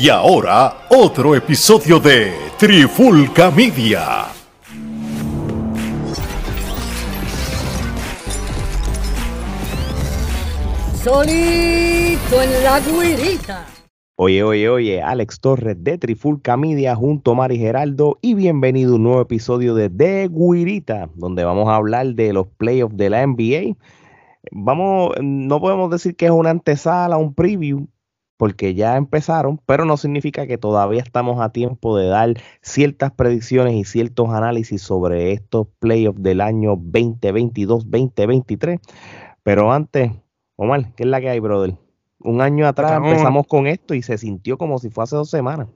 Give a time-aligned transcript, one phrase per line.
[0.00, 4.26] Y ahora, otro episodio de Trifulca Media.
[11.02, 13.66] Solito en la guirita.
[14.14, 18.96] Oye, oye, oye, Alex Torres de Trifulca Media junto a Mari Geraldo y bienvenido a
[18.96, 23.26] un nuevo episodio de De Guirita, donde vamos a hablar de los playoffs de la
[23.26, 23.76] NBA.
[24.52, 27.88] Vamos, no podemos decir que es una antesala, un preview,
[28.38, 33.74] porque ya empezaron, pero no significa que todavía estamos a tiempo de dar ciertas predicciones
[33.74, 38.80] y ciertos análisis sobre estos playoffs del año 2022-2023.
[39.42, 40.12] Pero antes,
[40.56, 41.74] Omar, ¿qué es la que hay, brother?
[42.20, 45.30] Un año atrás Estamos- empezamos con esto y se sintió como si fue hace dos
[45.30, 45.68] semanas.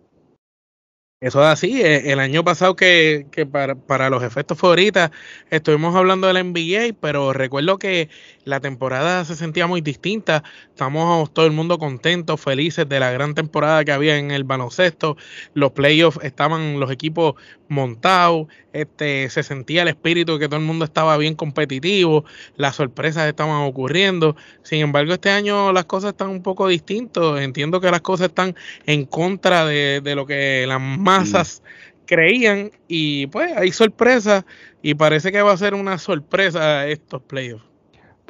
[1.21, 1.81] Eso es así.
[1.81, 5.13] eh, El año pasado que, que para, para los efectos favoritas
[5.51, 8.09] estuvimos hablando del NBA, pero recuerdo que
[8.45, 10.43] la temporada se sentía muy distinta.
[10.69, 15.17] Estamos todo el mundo contentos, felices de la gran temporada que había en el baloncesto.
[15.55, 17.35] Los playoffs estaban los equipos
[17.69, 18.49] montados.
[18.73, 22.25] Este, se sentía el espíritu de que todo el mundo estaba bien competitivo.
[22.57, 24.37] Las sorpresas estaban ocurriendo.
[24.63, 27.41] Sin embargo, este año las cosas están un poco distintas.
[27.41, 28.57] Entiendo que las cosas están
[28.87, 31.63] en contra de, de lo que las masas
[32.07, 34.45] creían y pues hay sorpresas
[34.83, 37.72] y parece que va a ser una sorpresa estos playoffs.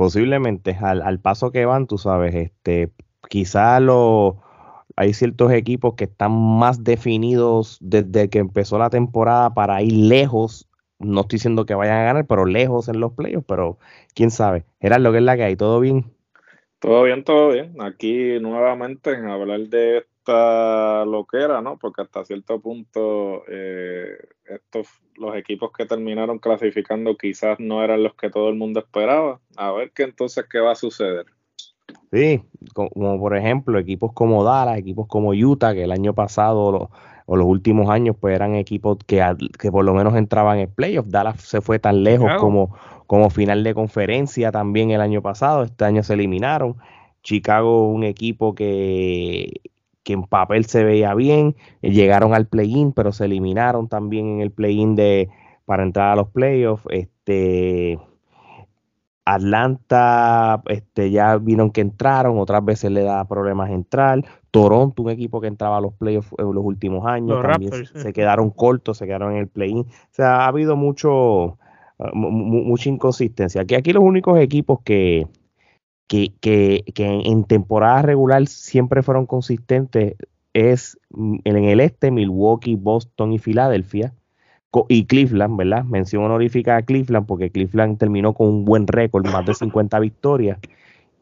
[0.02, 2.90] Posiblemente, al, al paso que van, tú sabes, este,
[3.28, 4.42] quizá lo,
[4.96, 10.68] hay ciertos equipos que están más definidos desde que empezó la temporada para ir lejos.
[10.98, 13.78] No estoy diciendo que vayan a ganar, pero lejos en los playoffs, pero
[14.12, 14.64] quién sabe.
[14.80, 16.06] Era lo que es la que hay, todo bien.
[16.80, 17.80] Todo bien, todo bien.
[17.80, 21.78] Aquí nuevamente en hablar de esta loquera, ¿no?
[21.78, 28.14] Porque hasta cierto punto eh, estos los equipos que terminaron clasificando quizás no eran los
[28.14, 29.40] que todo el mundo esperaba.
[29.56, 31.26] A ver qué entonces qué va a suceder.
[32.12, 32.40] Sí,
[32.72, 36.90] co- como por ejemplo equipos como Dallas, equipos como Utah, que el año pasado lo-
[37.26, 39.24] o los últimos años pues eran equipos que,
[39.58, 41.10] que por lo menos entraban en playoffs.
[41.10, 42.76] Dallas se fue tan lejos como,
[43.06, 46.76] como final de conferencia también el año pasado, este año se eliminaron.
[47.22, 49.60] Chicago, un equipo que,
[50.02, 54.40] que en papel se veía bien, eh, llegaron al play-in, pero se eliminaron también en
[54.40, 55.28] el play-in de
[55.64, 56.84] para entrar a los playoffs.
[56.90, 57.98] Este,
[59.24, 64.24] Atlanta, este, ya vieron que entraron, otras veces le da problemas entrar.
[64.50, 67.90] Toronto, un equipo que entraba a los playoffs en los últimos años, Los también Raptors,
[67.90, 69.78] se, se quedaron cortos, se quedaron en el play-in.
[69.80, 71.56] O sea, ha habido mucho,
[72.12, 73.60] mu- mu- mucha inconsistencia.
[73.62, 75.28] Aquí, aquí los únicos equipos que,
[76.12, 80.14] que, que, que en, temporada regular siempre fueron consistentes
[80.52, 84.12] es mm, en el este, Milwaukee, Boston y Filadelfia
[84.90, 85.84] y Cleveland, ¿verdad?
[85.84, 90.58] Mención honorífica a Cleveland porque Cleveland terminó con un buen récord, más de 50 victorias.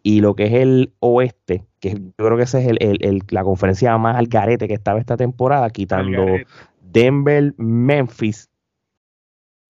[0.02, 3.22] Y lo que es el oeste, que yo creo que esa es el- el- el-
[3.30, 6.24] la conferencia más al garete que estaba esta temporada, quitando.
[6.80, 8.50] Denver, Memphis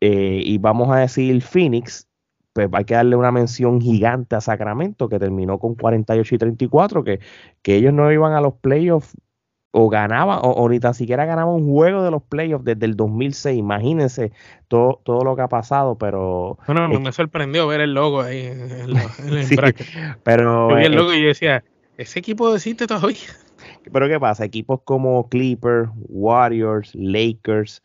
[0.01, 2.07] eh, y vamos a decir Phoenix,
[2.53, 7.05] pues hay que darle una mención gigante a Sacramento, que terminó con 48 y 34,
[7.05, 7.21] que,
[7.63, 9.17] que ellos no iban a los playoffs
[9.73, 12.97] o ganaban, o, o ni tan siquiera ganaban un juego de los playoffs desde el
[12.97, 13.57] 2006.
[13.57, 14.33] Imagínense
[14.67, 16.59] todo, todo lo que ha pasado, pero...
[16.67, 18.97] Bueno, no me sorprendió ver el logo ahí en, el
[19.45, 19.57] Sí,
[20.25, 21.63] pero, Yo vi el eh, logo y yo decía,
[21.97, 23.19] ¿ese equipo existe todavía?
[23.93, 24.45] Pero ¿qué pasa?
[24.45, 27.83] Equipos como Clippers, Warriors, Lakers,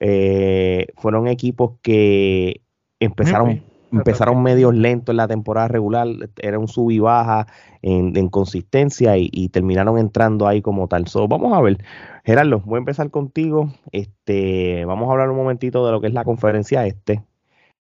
[0.00, 2.60] eh, fueron equipos que
[2.98, 6.06] empezaron, Memphis, empezaron medios lentos en la temporada regular,
[6.36, 7.46] era un sub y baja
[7.82, 11.06] en, en consistencia y, y terminaron entrando ahí como tal.
[11.06, 11.78] So, vamos a ver,
[12.24, 13.68] Gerardo, voy a empezar contigo.
[13.92, 17.22] Este, vamos a hablar un momentito de lo que es la conferencia este,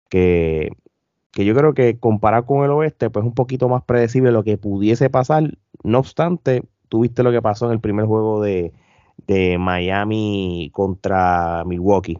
[0.10, 0.72] que,
[1.32, 4.58] que yo creo que comparado con el oeste, pues un poquito más predecible lo que
[4.58, 5.58] pudiese pasar.
[5.84, 8.74] No obstante, tuviste lo que pasó en el primer juego de,
[9.28, 12.20] de Miami contra Milwaukee.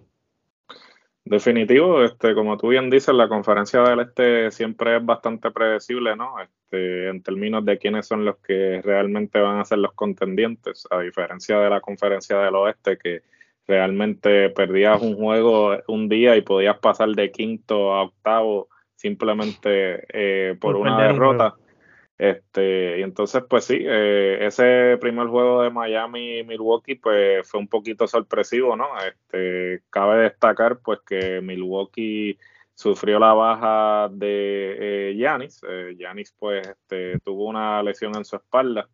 [1.23, 6.39] Definitivo, este, como tú bien dices, la conferencia del este siempre es bastante predecible, ¿no?
[6.41, 10.99] Este, en términos de quiénes son los que realmente van a ser los contendientes, a
[10.99, 13.22] diferencia de la conferencia del oeste, que
[13.67, 20.57] realmente perdías un juego un día y podías pasar de quinto a octavo simplemente eh,
[20.59, 21.55] por, Por una derrota.
[22.22, 27.59] Este, y entonces, pues sí, eh, ese primer juego de Miami y Milwaukee, pues fue
[27.59, 28.90] un poquito sorpresivo, ¿no?
[29.00, 32.38] Este, cabe destacar, pues, que Milwaukee
[32.76, 35.62] sufrió la baja de Yanis.
[35.68, 38.88] Eh, Yanis, pues, este, tuvo una lesión en su espalda.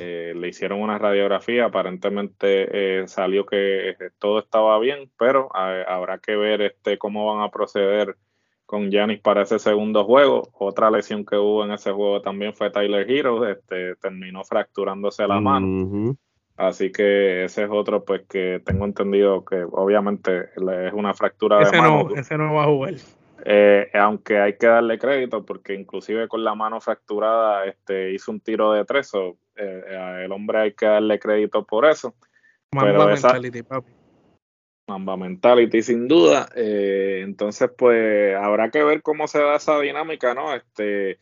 [0.00, 5.84] Eh, le hicieron una radiografía, aparentemente eh, salió que eh, todo estaba bien, pero eh,
[5.86, 8.16] habrá que ver este, cómo van a proceder
[8.66, 10.48] con Giannis para ese segundo juego.
[10.52, 15.40] Otra lesión que hubo en ese juego también fue Tyler Hero, este, terminó fracturándose la
[15.40, 16.16] mano.
[16.56, 21.72] Así que ese es otro, pues que tengo entendido que obviamente es una fractura ese
[21.72, 22.08] de mano.
[22.10, 22.94] No, ese no va a jugar.
[23.46, 28.40] Eh, aunque hay que darle crédito porque inclusive con la mano fracturada este, hizo un
[28.40, 32.14] tiro de tres, o, eh, el hombre hay que darle crédito por eso.
[32.72, 33.14] Mamba
[33.68, 34.03] papi.
[34.86, 36.48] Mamba mentality, sin duda.
[36.54, 40.54] Eh, entonces, pues habrá que ver cómo se da esa dinámica, ¿no?
[40.54, 41.18] Este,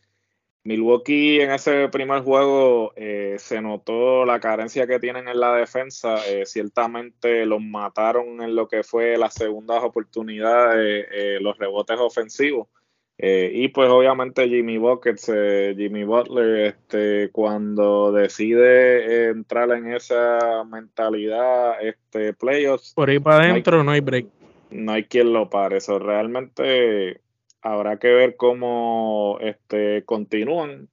[0.65, 6.25] Milwaukee en ese primer juego eh, se notó la carencia que tienen en la defensa.
[6.25, 12.69] Eh, ciertamente los mataron en lo que fue las segundas oportunidades, eh, los rebotes ofensivos.
[13.17, 15.31] Y pues obviamente Jimmy Buckets,
[15.77, 22.93] Jimmy Butler, este, cuando decide entrar en esa mentalidad, este, playoffs.
[22.93, 24.25] Por ahí para adentro no hay, break.
[24.71, 25.77] No hay quien lo pare.
[25.77, 27.21] Eso realmente
[27.63, 30.89] habrá que ver cómo este, continúan.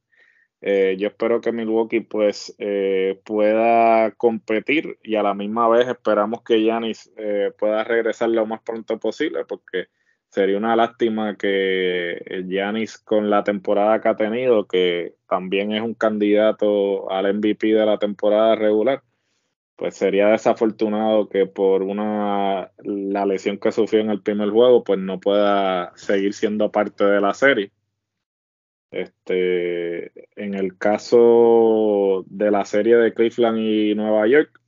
[0.62, 6.42] Eh, yo espero que Milwaukee pues eh, pueda competir y a la misma vez esperamos
[6.42, 9.86] que Yanis eh, pueda regresar lo más pronto posible porque
[10.30, 15.94] sería una lástima que Yanis con la temporada que ha tenido, que también es un
[15.94, 19.02] candidato al MVP de la temporada regular,
[19.76, 24.98] pues sería desafortunado que por una la lesión que sufrió en el primer juego, pues
[25.00, 27.72] no pueda seguir siendo parte de la serie.
[28.92, 34.60] Este, en el caso de la serie de Cleveland y Nueva York,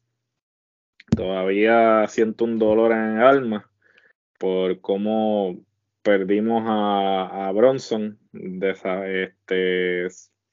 [1.17, 3.72] todavía siento un dolor en el alma
[4.43, 5.57] por cómo
[6.03, 10.09] perdimos a, a Bronson de este,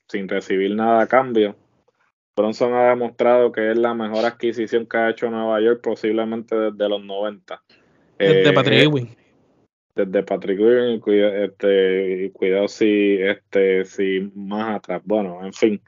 [0.07, 1.55] sin recibir nada a cambio
[2.39, 6.87] Bronson ha demostrado que es la mejor adquisición que ha hecho Nueva York posiblemente desde
[6.87, 7.61] los 90.
[8.17, 9.09] Desde eh, Patrick Ewing.
[9.93, 15.01] Desde Patrick Ewing y cuidado, este, cuidado si, este, si más atrás.
[15.03, 15.81] Bueno, en fin.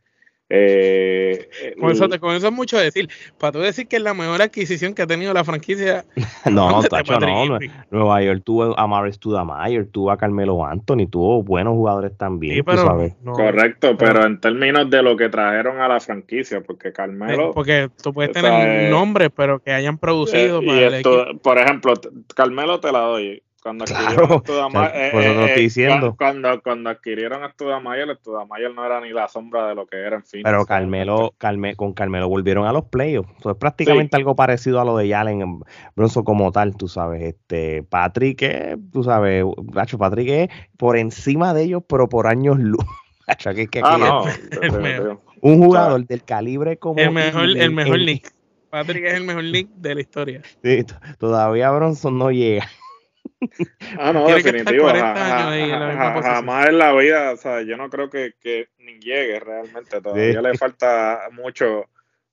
[0.54, 1.50] Eh,
[1.80, 3.10] con, eso, con eso es mucho decir.
[3.38, 6.04] Para tú decir que es la mejor adquisición que ha tenido la franquicia.
[6.52, 7.58] no, tacho, no,
[7.90, 12.64] Nueva York tuvo a Maris Tudamayer, tuvo a Carmelo Anthony, tuvo buenos jugadores también.
[12.64, 17.52] Correcto, pero, en términos de lo que trajeron a la franquicia, porque Carmelo.
[17.54, 20.62] Porque tú puedes tener nombres, pero que hayan producido.
[20.64, 21.02] Eh,
[21.42, 21.94] por ejemplo,
[22.36, 28.08] Carmelo te la doy cuando adquirieron a cuando, cuando, adquirieron a Studamayer,
[28.74, 30.42] no era ni la sombra de lo que era en fin.
[30.44, 31.34] Pero Carmelo,
[31.78, 33.30] con Carmelo volvieron a los playoffs.
[33.46, 35.62] es prácticamente algo parecido a lo de Allen
[35.96, 37.22] Bronson como tal, tú sabes.
[37.22, 42.58] Este Patrick, es, tú sabes, Gacho, Patrick es por encima de ellos, pero por años
[42.60, 42.86] luz.
[43.84, 44.24] ah, no,
[45.42, 48.00] un jugador del calibre como el mejor, el mejor.
[48.72, 50.42] Patrick es el mejor link de la historia.
[50.64, 50.86] Sí,
[51.20, 52.68] todavía Bronson no llega.
[53.98, 54.88] Ah, no, definitivo.
[54.88, 60.02] jamás en la vida, o sea, yo no creo que, que ni llegue realmente.
[60.02, 61.86] Todavía le falta mucho,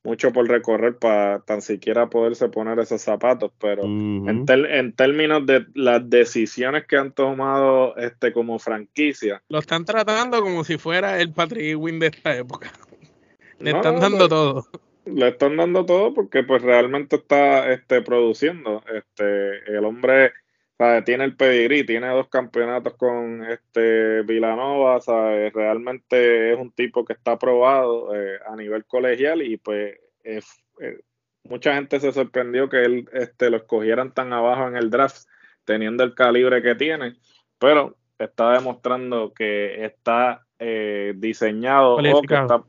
[0.05, 3.53] mucho por recorrer para tan siquiera poderse poner esos zapatos.
[3.59, 9.43] Pero en, en términos de las decisiones que han tomado este como franquicia.
[9.49, 12.73] Lo están tratando como si fuera el Patrick Win de esta época.
[13.59, 14.67] Le están dando todo
[15.11, 20.33] le están dando todo porque pues realmente está este produciendo este el hombre
[21.05, 25.01] tiene el pedigrí, tiene dos campeonatos con este Villanova,
[25.53, 30.41] realmente es un tipo que está aprobado eh, a nivel colegial y pues eh,
[31.43, 35.27] mucha gente se sorprendió que él este, lo escogieran tan abajo en el draft,
[35.65, 37.17] teniendo el calibre que tiene,
[37.59, 42.63] pero está demostrando que está eh, diseñado o que está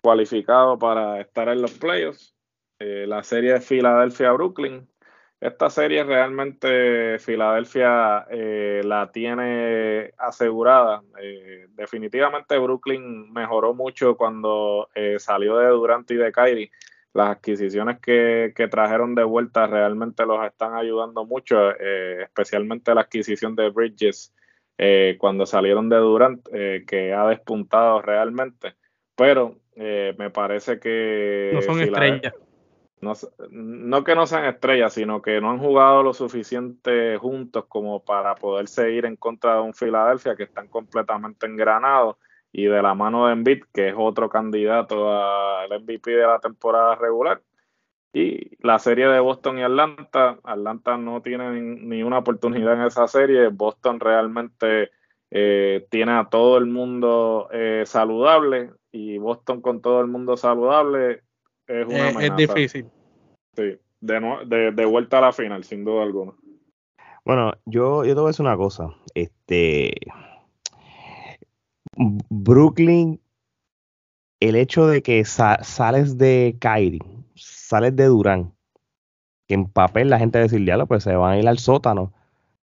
[0.00, 0.78] cualificado.
[0.78, 2.34] para estar en los playoffs.
[2.78, 4.88] la serie de Filadelfia-Brooklyn
[5.46, 11.02] esta serie realmente Filadelfia eh, la tiene asegurada.
[11.22, 16.72] Eh, definitivamente Brooklyn mejoró mucho cuando eh, salió de Durant y de Kyrie.
[17.12, 23.70] Las adquisiciones que, trajeron de vuelta realmente los están ayudando mucho, especialmente la adquisición de
[23.70, 24.34] Bridges
[25.16, 26.46] cuando salieron de Durant,
[26.86, 28.74] que ha despuntado realmente.
[29.14, 31.52] Pero me parece que...
[31.54, 32.34] No son estrellas
[33.00, 38.34] no, que no sean estrellas, sino que no han jugado lo suficiente juntos como para
[38.34, 42.16] poder seguir en contra de un Filadelfia que están completamente engranados
[42.52, 46.94] y de la mano de Embiid, que es otro candidato al MVP de la temporada
[46.94, 47.42] regular.
[48.14, 53.06] Y la serie de Boston y Atlanta, Atlanta no tiene ni una oportunidad en esa
[53.08, 53.48] serie.
[53.48, 54.90] Boston realmente
[55.30, 61.24] eh, tiene a todo el mundo eh, saludable y Boston con todo el mundo saludable
[61.66, 62.86] es una eh, Es difícil.
[63.54, 66.32] Sí, de, de, vuelta a la final, sin duda alguna.
[67.24, 68.94] Bueno, yo, yo te voy a decir una cosa.
[69.14, 69.94] Este.
[71.96, 73.20] Brooklyn,
[74.40, 77.00] el hecho de que sales de Kyrie,
[77.34, 78.52] sales de Durán,
[79.48, 82.12] que en papel la gente decir, diablo, pues se van a ir al sótano.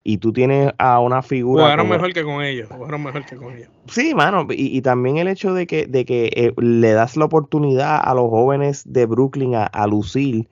[0.09, 1.65] Y tú tienes a una figura.
[1.65, 2.69] Jugaron mejor que con ellos.
[2.71, 3.69] Jugaron mejor que con ellos.
[3.89, 4.47] Sí, mano.
[4.49, 8.31] Y, también el hecho de que, de que eh, le das la oportunidad a los
[8.31, 10.49] jóvenes de Brooklyn a, lucir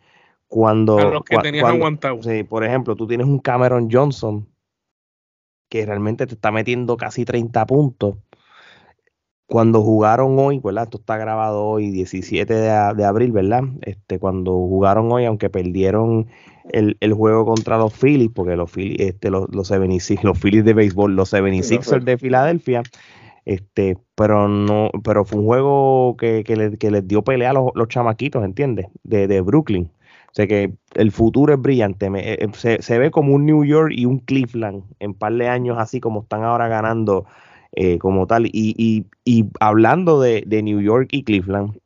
[0.48, 0.98] cuando.
[0.98, 2.20] A los que tenías aguantado.
[2.20, 4.48] Sí, por ejemplo, tú tienes un Cameron Johnson
[5.68, 8.16] que realmente te está metiendo casi 30 puntos
[9.46, 10.84] cuando jugaron hoy, ¿verdad?
[10.84, 13.62] Esto está grabado hoy, 17 de, abril, ¿verdad?
[13.82, 16.28] Este, cuando jugaron hoy, aunque perdieron
[16.72, 19.70] el, juego contra los Phillies, porque los Phillies, este, los, los,
[20.22, 22.82] los Phillies de béisbol, los 76ers de Filadelfia,
[23.44, 27.88] este, pero no, pero fue un juego que, que, les dio pelea a los, los
[27.88, 28.86] chamaquitos, ¿entiendes?
[29.02, 29.90] De, de, Brooklyn.
[30.28, 32.10] O sea que el futuro es brillante.
[32.16, 35.76] Eh, se, se, ve como un New York y un Cleveland en par de años,
[35.78, 37.26] así como están ahora ganando
[37.74, 38.46] eh, como tal.
[38.52, 39.06] Y,
[39.60, 41.78] hablando de, New York y Cleveland,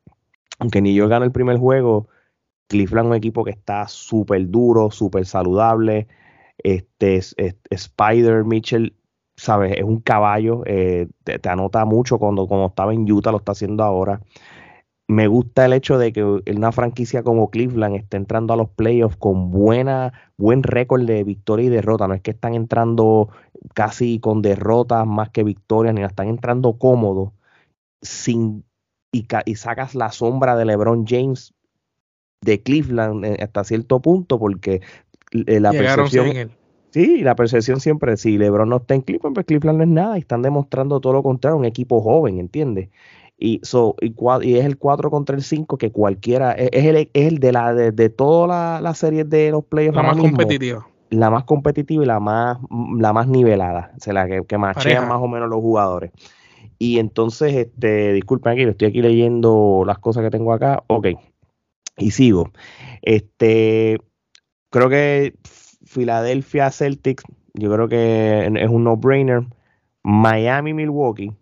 [0.59, 2.07] aunque New York gana el primer juego,
[2.67, 6.07] Cleveland es un equipo que está súper duro, súper saludable.
[6.57, 7.19] Este,
[7.69, 8.93] Spider Mitchell,
[9.37, 9.73] ¿sabes?
[9.77, 13.83] Es un caballo, eh, te, anota mucho cuando como estaba en Utah, lo está haciendo
[13.83, 14.21] ahora
[15.09, 19.17] me gusta el hecho de que una franquicia como Cleveland esté entrando a los playoffs
[19.17, 22.07] con buena, buen récord de victoria y derrota.
[22.07, 23.29] No es que están entrando
[23.73, 27.31] casi con derrotas más que victorias, ni están entrando cómodos
[28.03, 28.63] sin
[29.11, 31.55] y, y, sacas la sombra de LeBron James
[32.41, 34.81] de Cleveland eh, hasta cierto punto, porque
[35.31, 36.51] eh, la percepción.
[36.91, 40.17] Sí, la percepción siempre, si LeBron no está en Cleveland, pues Cleveland no es nada,
[40.17, 42.89] y están demostrando todo lo contrario, un equipo joven, ¿entiendes?
[43.41, 47.09] Y, so, y, es el 4 contra el 5 que cualquiera, e, es, el, es
[47.13, 49.95] el de la de, de todas las series de los playoffs.
[49.95, 50.87] La más competitiva.
[51.09, 52.59] La más competitiva y la más,
[52.97, 56.11] la más nivelada, o sea, la que, que machean más o menos los jugadores.
[56.77, 60.83] Y entonces, este, disculpen aquí, estoy aquí leyendo las cosas que tengo acá.
[60.87, 61.07] Ok,
[61.97, 62.51] y sigo.
[63.01, 63.99] Este,
[64.69, 65.35] creo que
[65.85, 69.43] Philadelphia Celtics, yo creo que es un no-brainer.
[70.03, 71.33] Miami, Milwaukee,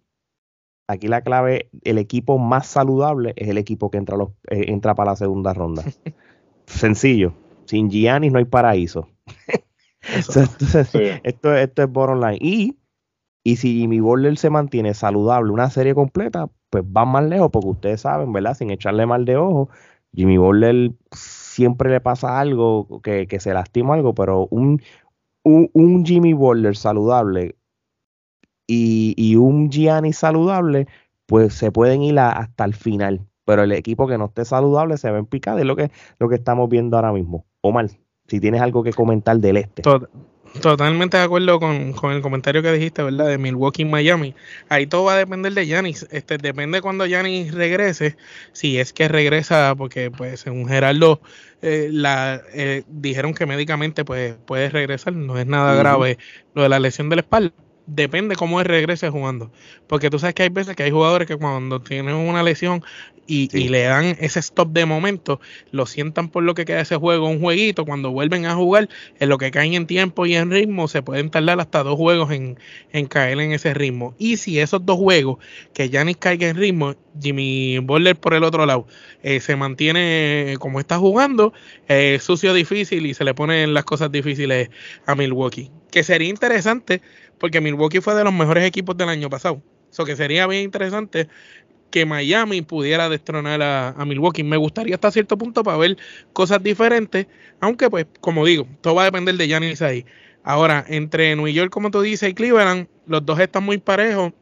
[0.88, 4.96] aquí la clave, el equipo más saludable es el equipo que entra, los, eh, entra
[4.96, 5.84] para la segunda ronda.
[6.66, 7.34] Sencillo.
[7.66, 9.10] Sin Giannis no hay paraíso.
[11.24, 12.38] esto, esto es bottom line.
[12.40, 12.78] Y,
[13.44, 17.70] y si Jimmy Butler se mantiene saludable una serie completa, pues va más lejos, porque
[17.70, 18.56] ustedes saben, ¿verdad?
[18.56, 19.70] Sin echarle mal de ojo,
[20.14, 24.82] Jimmy Butler siempre le pasa algo, que, que se lastima algo, pero un,
[25.44, 27.56] un, un Jimmy Butler saludable
[28.68, 30.88] y, un Gianni saludable,
[31.26, 33.22] pues se pueden ir hasta el final.
[33.46, 36.28] Pero el equipo que no esté saludable se ve en picada, es lo que, lo
[36.28, 37.46] que estamos viendo ahora mismo.
[37.62, 37.90] Omar,
[38.28, 39.84] si tienes algo que comentar del este.
[40.62, 43.28] Totalmente de acuerdo con, el comentario que dijiste, ¿verdad?
[43.28, 44.34] De Milwaukee Miami.
[44.70, 46.08] Ahí todo va a depender de Yanis.
[46.12, 48.18] Este, depende cuando Yanis regrese.
[48.54, 51.22] Si es que regresa, porque pues según Gerardo
[51.62, 55.14] eh, la, eh, dijeron que médicamente pues puede regresar.
[55.14, 56.18] No es nada grave
[56.54, 57.54] lo de la lesión de la espalda
[57.88, 59.52] depende cómo él regrese jugando.
[59.88, 62.84] Porque tú sabes que hay veces que hay jugadores que cuando tienen una lesión
[63.28, 65.40] y, le dan ese stop de momento,
[65.72, 68.90] lo sientan por lo que queda ese juego, un jueguito, cuando vuelven a jugar,
[69.20, 72.32] en lo que caen en tiempo y en ritmo, se pueden tardar hasta dos juegos
[72.32, 72.58] en,
[73.08, 74.16] caer en ese ritmo.
[74.18, 75.38] Y si esos dos juegos,
[75.74, 78.88] que Yanis caiga en ritmo, Jimmy Butler por el otro lado,
[79.24, 81.54] eh, se mantiene como está jugando,
[81.88, 84.70] eh, sucio, difícil y se le ponen las cosas difíciles
[85.06, 85.72] a Milwaukee.
[85.92, 87.02] Que sería interesante
[87.40, 89.62] porque Milwaukee fue de los mejores equipos del año pasado.
[89.92, 91.28] Eso que sería bien interesante
[91.90, 94.44] que Miami pudiera destronar a, Milwaukee.
[94.44, 95.98] Me gustaría hasta cierto punto para ver
[96.34, 97.28] cosas diferentes,
[97.60, 100.06] aunque pues, como digo, todo va a depender de Giannis ahí.
[100.44, 104.34] Ahora, entre New York, como tú dices, y Cleveland, los dos están muy parejos.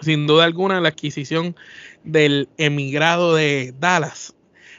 [0.00, 1.56] Sin duda alguna, la adquisición
[2.04, 4.34] del emigrado de Dallas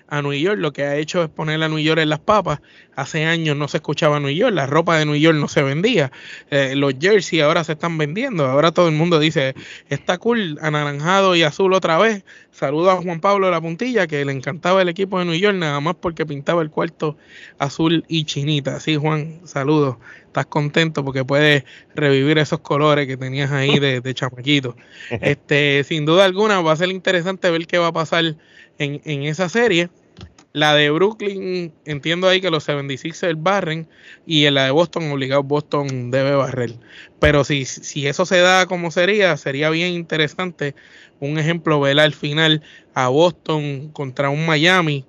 [0.10, 2.60] a New York, lo que ha hecho es poner a New York en las papas.
[2.96, 6.12] Hace años no se escuchaba New York, la ropa de New York no se vendía.
[6.50, 8.46] Eh, los jerseys ahora se están vendiendo.
[8.46, 9.56] Ahora todo el mundo dice,
[9.88, 12.26] está cool, anaranjado y azul otra vez.
[12.52, 15.56] Saludo a Juan Pablo de la Puntilla, que le encantaba el equipo de New York,
[15.56, 17.16] nada más porque pintaba el cuarto
[17.58, 18.80] azul y chinita.
[18.80, 19.98] Sí, Juan, saludos.
[20.26, 21.64] Estás contento porque puedes
[21.96, 24.76] revivir esos colores que tenías ahí de, de chamaquito.
[25.22, 28.36] Este, sin duda alguna, va a ser interesante ver qué va a pasar
[28.80, 29.90] en, en esa serie.
[30.52, 33.88] La de Brooklyn, entiendo ahí que los 76ers barren
[34.26, 36.74] y en la de Boston, obligado Boston debe barrer.
[37.20, 40.74] Pero si, si eso se da como sería, sería bien interesante.
[41.20, 42.64] Un ejemplo, ver al final
[42.96, 45.06] a Boston contra un Miami.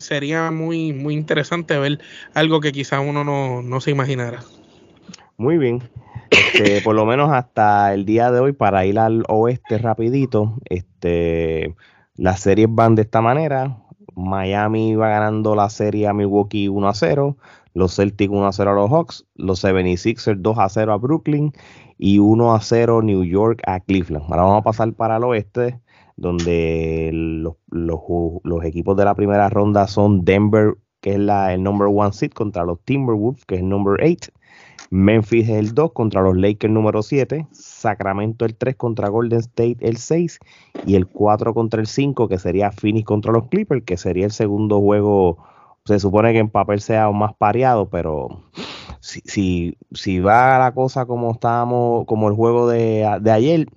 [0.00, 2.00] Sería muy, muy interesante ver
[2.34, 4.42] algo que quizá uno no, no se imaginara.
[5.36, 5.80] Muy bien.
[6.30, 11.74] Este, por lo menos hasta el día de hoy, para ir al oeste rapidito, este,
[12.16, 13.78] las series van de esta manera.
[14.14, 17.36] Miami va ganando la serie a Milwaukee 1 a 0,
[17.74, 21.52] los Celtics 1 a 0 a los Hawks, los 76ers 2 a 0 a Brooklyn
[21.98, 24.26] y 1 a 0 New York a Cleveland.
[24.28, 25.80] Ahora vamos a pasar para el oeste,
[26.16, 27.56] donde los,
[28.64, 32.64] equipos de la primera ronda son Denver, que es la, el number one seed, contra
[32.64, 34.30] los Timberwolves, que es el number 8.
[34.92, 39.96] Memphis el 2 contra los Lakers número 7, Sacramento el 3 contra Golden State el
[39.96, 40.38] 6
[40.84, 44.32] y el 4 contra el 5 que sería Phoenix contra los Clippers, que sería el
[44.32, 45.38] segundo juego,
[45.86, 48.42] se supone que en papel sea más pareado, pero
[49.00, 53.68] si, si, va la cosa como estábamos, como el juego de, ayer,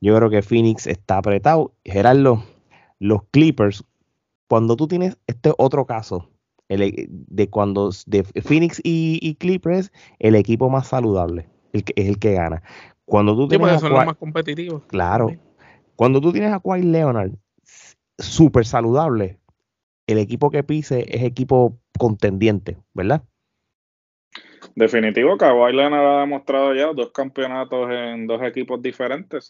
[0.00, 1.74] yo creo que Phoenix está apretado.
[1.84, 2.42] Gerardo,
[2.98, 3.84] los Clippers,
[4.48, 6.28] cuando tú tienes este otro caso,
[6.68, 12.18] e, de cuando de Phoenix y, Clippers, el equipo más saludable el que, es el
[12.18, 12.62] que gana.
[13.04, 14.82] Cuando tú tienes son los más competitivos.
[14.86, 15.30] Claro.
[15.94, 17.32] Cuando tú tienes a Kawhi Leonard
[18.18, 19.38] súper saludable,
[20.06, 23.22] el equipo que pise es equipo contendiente, ¿verdad?
[24.74, 29.48] Definitivo, Kawhi Leonard ha demostrado ya dos campeonatos en dos equipos diferentes,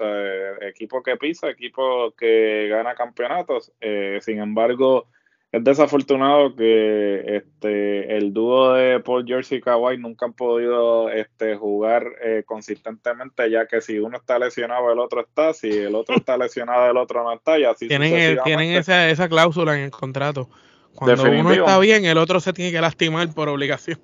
[0.61, 3.73] equipo que pisa, equipo que gana campeonatos.
[3.81, 5.09] Eh, sin embargo,
[5.57, 11.57] es desafortunado que este el dúo de Paul George y Kawhi nunca han podido este,
[11.57, 16.17] jugar eh, consistentemente, ya que si uno está lesionado, el otro está, si el otro
[16.17, 19.91] está lesionado, el otro no está, y así Tienen, tienen esa, esa cláusula en el
[19.91, 20.49] contrato.
[20.95, 23.99] Cuando uno está bien, el otro se tiene que lastimar por obligación.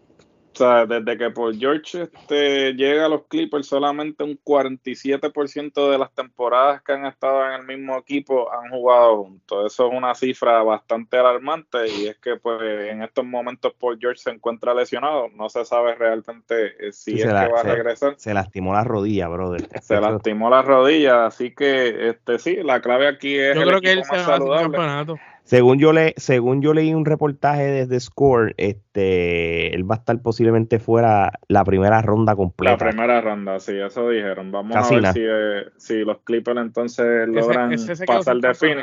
[0.54, 5.98] O sea, desde que por George este, llega a los Clippers, solamente un 47% de
[5.98, 9.72] las temporadas que han estado en el mismo equipo han jugado juntos.
[9.72, 14.18] Eso es una cifra bastante alarmante y es que pues en estos momentos Paul George
[14.18, 15.28] se encuentra lesionado.
[15.34, 18.14] No se sabe realmente eh, si es que va a regresar.
[18.18, 19.66] Se lastimó la rodilla, brother.
[19.82, 23.92] Se lastimó la rodilla, así que este sí, la clave aquí es Yo creo que
[23.92, 25.18] él se va a campeonato.
[25.44, 30.20] Según yo le, según yo leí un reportaje desde Score, este, él va a estar
[30.22, 32.84] posiblemente fuera la primera ronda completa.
[32.84, 34.52] La primera ronda, sí, eso dijeron.
[34.52, 37.74] Vamos a ver si, eh, si, los Clippers entonces logran
[38.06, 38.78] pasar de fin.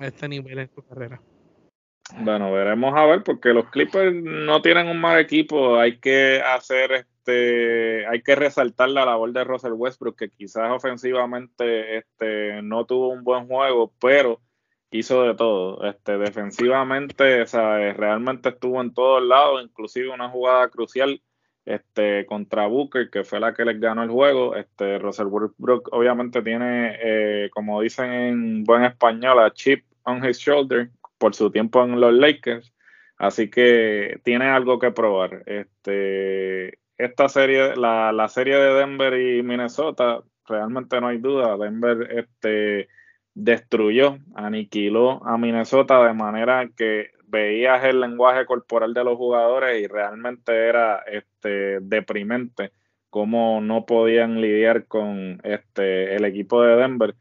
[0.00, 1.20] este nivel en su carrera.
[2.20, 5.78] Bueno, veremos a ver, porque los Clippers no tienen un mal equipo.
[5.78, 11.98] Hay que hacer este, hay que resaltar la labor de Russell Westbrook, que quizás ofensivamente
[11.98, 14.40] este, no tuvo un buen juego, pero
[14.94, 15.84] hizo de todo.
[15.84, 21.20] Este, defensivamente, sea, realmente estuvo en todos lados, inclusive una jugada crucial
[21.64, 24.54] este, contra Booker, que fue la que les ganó el juego.
[24.54, 25.26] Este, Russell
[25.58, 31.34] Brook obviamente tiene, eh, como dicen en buen español, a chip on his shoulder por
[31.34, 32.72] su tiempo en los Lakers.
[33.16, 35.42] Así que tiene algo que probar.
[35.46, 41.56] Este, esta serie, la, la serie de Denver y Minnesota, realmente no hay duda.
[41.56, 42.88] Denver, este,
[43.34, 49.86] destruyó, aniquiló a Minnesota de manera que veías el lenguaje corporal de los jugadores y
[49.86, 52.72] realmente era este deprimente
[53.14, 57.14] cómo no podían lidiar con este el equipo de Denver.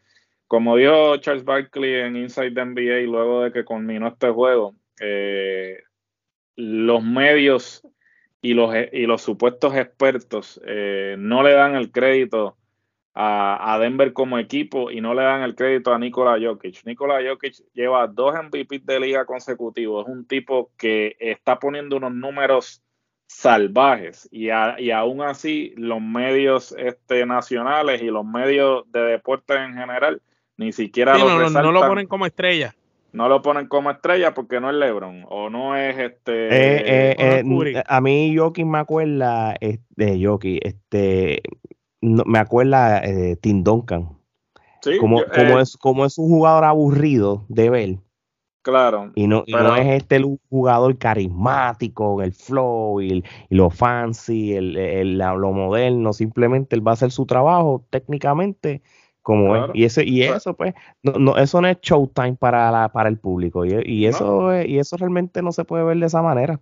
[0.48, 5.84] Como dijo Charles Barkley en Inside NBA luego de que culminó este juego, eh,
[6.56, 7.88] los medios
[8.42, 12.58] y los, y los supuestos expertos eh, no le dan el crédito
[13.16, 16.84] a, Denver como equipo y no le dan el crédito a Nikola Jokic.
[16.86, 20.08] Nikola Jokic lleva dos MVP de liga consecutivos.
[20.08, 22.82] Es un tipo que está poniendo unos números
[23.28, 29.74] salvajes y, y aún así los medios este, nacionales y los medios de deporte en
[29.74, 30.22] general
[30.58, 32.76] ni siquiera lo no, no, lo ponen como estrella
[33.12, 37.44] no lo ponen como estrella porque no es LeBron o no es este eh, eh,
[37.44, 41.42] eh, a mí Jokic me acuerda de Jokic este
[42.04, 44.10] me acuerda eh, Tim Duncan.
[45.00, 47.98] como, como, eh, es, como es un jugador aburrido de ver.
[48.62, 49.12] Claro.
[49.16, 55.52] Y no, no es este jugador carismático, el flow y, lo fancy, el, el, lo
[55.52, 56.14] moderno.
[56.14, 58.82] Simplemente él va a hacer su trabajo técnicamente
[59.24, 59.72] como es.
[59.74, 63.66] Y, ese, y eso, pues, no, eso no es showtime para, la, para el público.
[63.66, 66.60] Y, eso, y eso realmente no se puede ver de esa manera.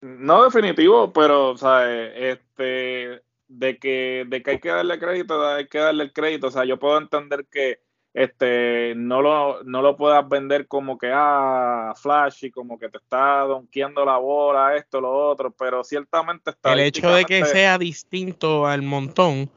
[0.00, 5.66] No, definitivo, pero, o sea, este, de que, de que hay que darle crédito, hay
[5.66, 6.48] que darle el crédito.
[6.48, 7.80] O sea, yo puedo entender que
[8.14, 13.40] este no lo, no lo puedas vender como que ah, flashy, como que te está
[13.40, 16.72] donkeando la bola, esto, lo otro, pero ciertamente está.
[16.72, 19.50] El hecho de que sea distinto al montón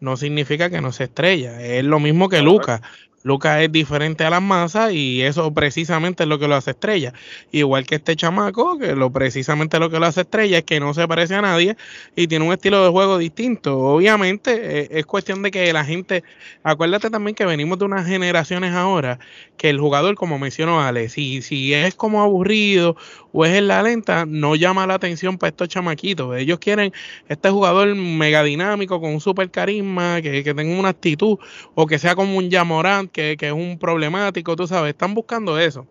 [0.00, 1.60] no significa que no se estrella.
[1.60, 2.80] Es lo mismo que Lucas.
[3.26, 7.12] Lucas es diferente a las masas y eso precisamente es lo que lo hace estrella.
[7.50, 10.94] Igual que este chamaco, que lo precisamente lo que lo hace estrella es que no
[10.94, 11.76] se parece a nadie
[12.14, 13.80] y tiene un estilo de juego distinto.
[13.80, 16.22] Obviamente eh, es cuestión de que la gente,
[16.62, 19.18] acuérdate también que venimos de unas generaciones ahora
[19.56, 22.96] que el jugador, como mencionó Ale, si, si es como aburrido
[23.32, 26.36] o es en la lenta, no llama la atención para estos chamaquitos.
[26.36, 26.92] Ellos quieren
[27.28, 31.38] este jugador mega dinámico con un super carisma, que, que tenga una actitud
[31.74, 35.86] o que sea como un Yamorant que, es un problemático, tú sabes, están buscando eso.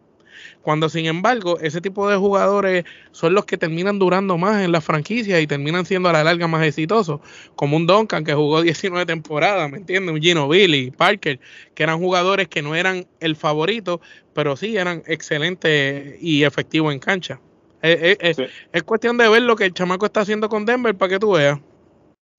[0.61, 4.81] Cuando sin embargo ese tipo de jugadores son los que terminan durando más en la
[4.81, 7.21] franquicia y terminan siendo a la larga más exitosos,
[7.55, 10.13] como un Duncan que jugó 19 temporadas, ¿me entiendes?
[10.13, 11.39] Un Gino Billy, Parker,
[11.73, 14.01] que eran jugadores que no eran el favorito,
[14.33, 17.39] pero sí eran excelentes y efectivos en cancha.
[17.81, 18.37] Es,
[18.71, 21.33] es cuestión de ver lo que el chamaco está haciendo con Denver para que tú
[21.33, 21.59] veas.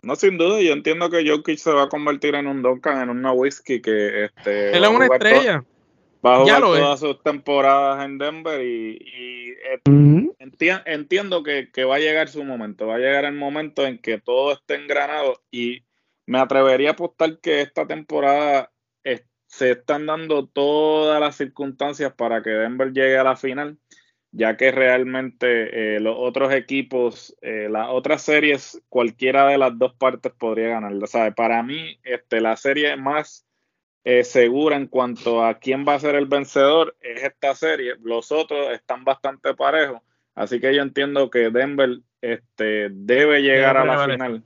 [0.07, 3.11] No, sin duda, yo entiendo que Jokic se va a convertir en un Duncan, en
[3.11, 4.77] una whisky que este.
[4.77, 5.65] Él es una estrella.
[6.25, 10.31] va a jugar todas sus temporadas en Denver y, eh,
[10.85, 14.53] entiendo que, va a llegar su momento, va a llegar el momento en que todo
[14.53, 15.83] esté engranado y
[16.25, 18.71] me atrevería a apostar que esta temporada
[19.49, 23.79] se están dando todas las circunstancias para que Denver llegue a la final
[24.33, 29.95] ya que realmente eh, los otros equipos, eh, las otras series, cualquiera de las dos
[29.95, 30.93] partes podría ganar.
[30.93, 33.47] O para mí, este, la serie más
[34.05, 37.95] eh, segura en cuanto a quién va a ser el vencedor es esta serie.
[38.03, 40.03] Los otros están bastante parejos,
[40.35, 44.45] así que yo entiendo que Denver este, debe llegar a la final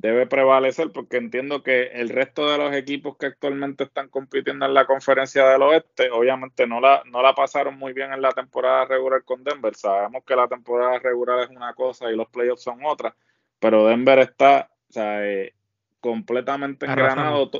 [0.00, 4.72] debe prevalecer porque entiendo que el resto de los equipos que actualmente están compitiendo en
[4.72, 8.86] la conferencia del oeste, obviamente no la, no la pasaron muy bien en la temporada
[8.86, 9.74] regular con Denver.
[9.74, 13.14] Sabemos que la temporada regular es una cosa y los playoffs son otra,
[13.58, 15.52] pero Denver está eh,
[16.00, 17.50] completamente engranado,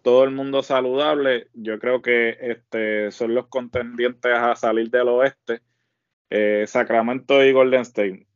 [0.00, 1.48] todo el mundo saludable.
[1.54, 5.62] Yo creo que este, son los contendientes a salir del oeste.
[6.30, 8.27] Eh, Sacramento y Golden State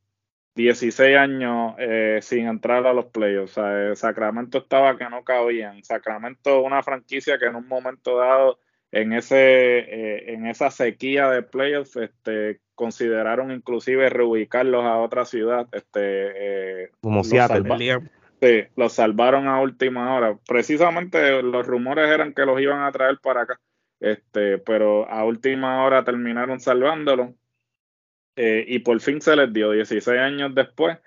[0.55, 3.57] 16 años eh, sin entrar a los playoffs.
[3.59, 5.83] O sea, Sacramento estaba que no cabían.
[5.85, 8.59] Sacramento, una franquicia que en un momento dado,
[8.91, 15.67] en ese eh, en esa sequía de playoffs, este, consideraron inclusive reubicarlos a otra ciudad.
[15.73, 18.01] Este, eh, Como Seattle.
[18.43, 20.37] Sí, los salvaron a última hora.
[20.49, 23.61] Precisamente los rumores eran que los iban a traer para acá.
[24.01, 27.37] Este, pero a última hora terminaron salvándolo
[28.37, 30.99] eh, y por fin se les dio 16 años después.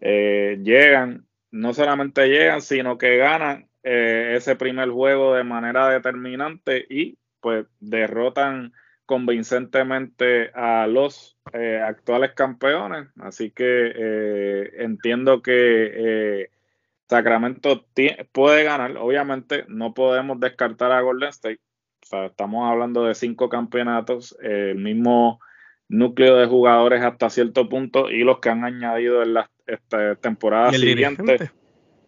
[0.00, 6.84] Eh, llegan, no solamente llegan, sino que ganan eh, ese primer juego de manera determinante
[6.88, 8.72] y pues derrotan
[9.06, 13.08] convincentemente a los actuales campeones.
[13.20, 16.48] Así que entiendo que
[17.06, 17.86] Sacramento
[18.32, 18.96] puede ganar.
[18.96, 21.60] Obviamente no podemos descartar a Golden State.
[22.00, 24.34] estamos hablando de cinco campeonatos.
[24.40, 25.38] el mismo
[25.88, 30.72] núcleo de jugadores hasta cierto punto y los que han añadido en las esta temporada
[30.72, 31.50] siguiente.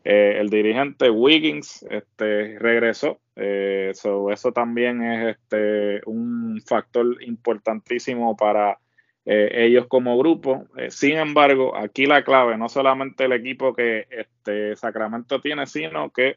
[0.08, 3.18] Eh, el dirigente Wiggins este, regresó.
[3.34, 8.78] Eh, eso también es este, un factor importantísimo para
[9.24, 10.66] eh, ellos como grupo.
[10.90, 16.36] sin embargo, aquí la clave, no solamente el equipo que este, Sacramento tiene, sino que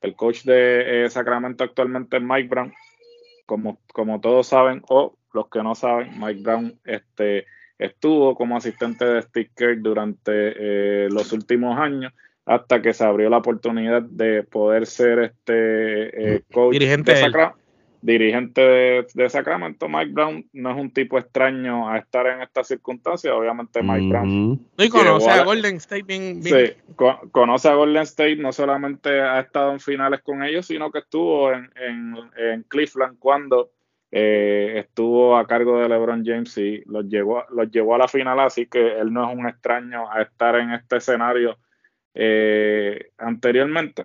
[0.00, 2.72] el coach de Sacramento actualmente es Mike Brown.
[3.52, 7.44] Como, como todos saben, o los que no saben, Mike Brown este,
[7.78, 12.14] estuvo como asistente de Steve durante eh, los últimos años
[12.46, 17.30] hasta que se abrió la oportunidad de poder ser este eh, coach dirigente, de,
[18.02, 19.88] dirigente de, Sacramento.
[19.88, 23.32] Mike Brown no es un tipo extraño a estar en estas circunstancias.
[23.32, 24.60] Obviamente Mike Brown.
[24.76, 26.72] Y conoce a, Golden State bien, Sí,
[27.30, 31.52] conoce a Golden State, no solamente ha estado en finales con ellos, sino que estuvo
[31.52, 33.70] en, en Cleveland cuando
[34.14, 38.40] eh, estuvo a cargo de LeBron James y los llevó, los llevó a la final,
[38.40, 41.56] así que él no es un extraño a estar en este escenario
[42.12, 44.04] eh, anteriormente.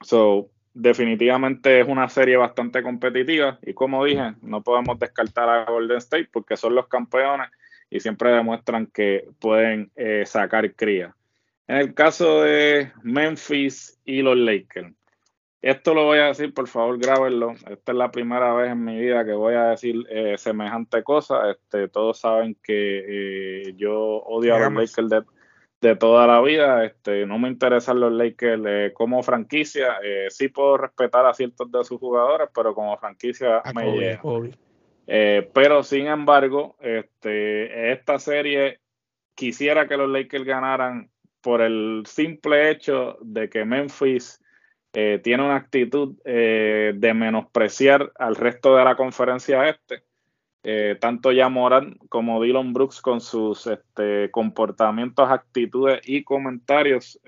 [0.00, 5.98] So, definitivamente es una serie bastante competitiva y como dije, no podemos descartar a Golden
[5.98, 7.48] State porque son los campeones
[7.88, 11.14] y siempre demuestran que pueden eh, sacar cría.
[11.68, 14.92] En el caso de Memphis y los Lakers,
[15.62, 17.52] esto lo voy a decir, por favor, grábenlo.
[17.52, 21.50] Esta es la primera vez en mi vida que voy a decir eh, semejante cosa.
[21.50, 25.22] Este, todos saben que eh, yo odio a los Lakers de,
[25.96, 26.84] toda la vida.
[26.84, 29.96] Este, no me interesan los Lakers eh, como franquicia.
[30.30, 34.22] sí puedo respetar a ciertos de sus jugadores, pero como franquicia ah, me llega.
[35.52, 38.80] pero sin embargo, este, esta serie
[39.34, 41.10] quisiera que los Lakers ganaran
[41.44, 44.40] por el simple hecho de que Memphis
[44.94, 50.04] eh, tiene una actitud eh, de menospreciar al resto de la conferencia este.
[50.64, 57.20] Eh, tanto ya Moran como Dylan Brooks con sus este, comportamientos, actitudes y comentarios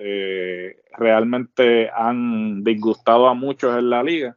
[0.96, 4.36] realmente han disgustado a muchos en la liga.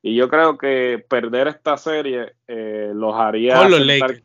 [0.00, 4.24] Y yo creo que perder esta serie los haría con los, sentar, Lakers.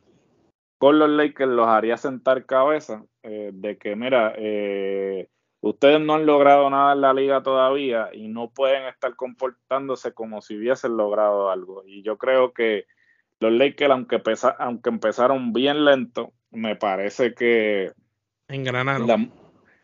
[0.78, 5.30] con los Lakers los haría sentar cabeza de que, mira, eh,
[5.62, 10.42] ustedes no han logrado nada en la liga todavía y no pueden estar comportándose como
[10.42, 11.84] si hubiesen logrado algo.
[11.86, 12.86] Y yo creo que
[13.40, 17.92] los Lakers, aunque, pesa, aunque empezaron bien lento, me parece que
[18.48, 19.08] engranaron.
[19.08, 19.28] La,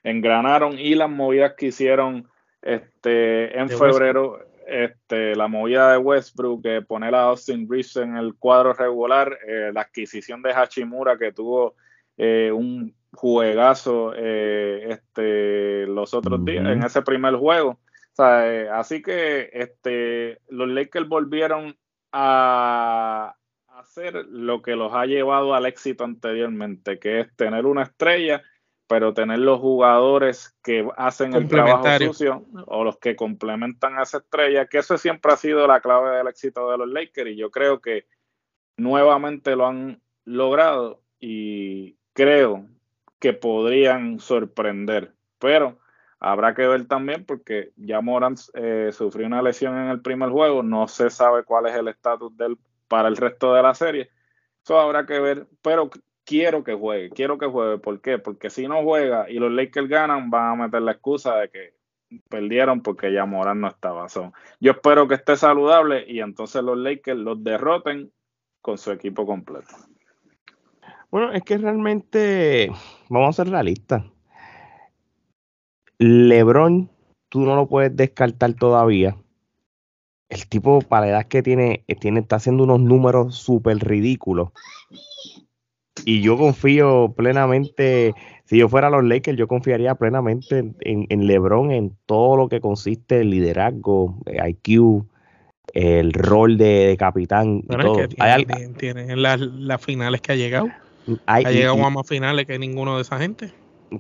[0.04, 2.28] engranaron y las movidas que hicieron
[2.62, 8.18] este, en De febrero, este, la movida de Westbrook, que poner a Austin Reeves en
[8.18, 11.76] el cuadro regular, eh, la adquisición de Hachimura que tuvo
[12.18, 17.72] eh, un juegazo eh, este, los otros días, en ese primer juego.
[17.72, 21.78] O sea, eh, así que este, los Lakers volvieron
[22.12, 23.36] a
[23.80, 28.44] hacer lo que los ha llevado al éxito anteriormente, que es tener una estrella,
[28.88, 34.18] pero tener los jugadores que hacen el trabajo sucio o los que complementan a esa
[34.18, 37.52] estrella, que eso siempre ha sido la clave del éxito de los Lakers y yo
[37.52, 38.08] creo que
[38.78, 42.66] nuevamente lo han logrado y creo
[43.20, 45.14] que podrían sorprender.
[45.38, 45.78] Pero
[46.20, 50.64] habrá que ver también porque ya Morant eh, sufrió una lesión en el primer juego,
[50.64, 52.58] no se sabe cuál es el estatus del
[52.90, 54.10] para el resto de la serie.
[54.64, 55.90] Eso habrá que ver, pero
[56.26, 57.78] quiero que juegue, quiero que juegue.
[57.78, 58.20] ¿Por qué?
[58.20, 61.74] Porque si no juega y los Lakers ganan, van a meter la excusa de que
[62.30, 64.10] perdieron porque ya Morant no estaba.
[64.10, 68.12] So, yo espero que esté saludable y entonces los Lakers los derroten
[68.62, 69.70] con su equipo completo.
[71.12, 72.72] Bueno, es que realmente,
[73.10, 74.04] vamos a ser realistas.
[75.98, 76.90] LeBron,
[77.30, 79.18] tú no lo puedes descartar todavía.
[80.30, 84.50] El tipo, para la edad que tiene, tiene está haciendo unos números súper ridículos.
[86.06, 88.14] Y yo confío plenamente,
[88.46, 92.62] si yo fuera los Lakers, yo confiaría plenamente en, en LeBron en todo lo que
[92.62, 95.04] consiste el liderazgo, IQ,
[95.74, 97.62] el rol de, de capitán.
[97.66, 98.00] Bueno, y todo.
[98.02, 100.70] es que tiene, tiene- tiene las, las finales que ha llegado.
[101.26, 103.52] hay- ha llegado y- a más finales que ninguno de esa gente.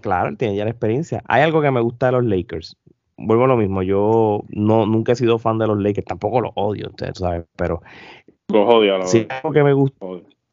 [0.02, 1.22] Claro, él tiene ya la experiencia.
[1.28, 2.78] Hay algo que me gusta de los Lakers.
[3.22, 6.52] Vuelvo a lo mismo, yo no, nunca he sido fan de los Lakers, tampoco los
[6.56, 7.82] odio, saben, pero
[8.48, 10.06] Los odio los si algo que me gusta,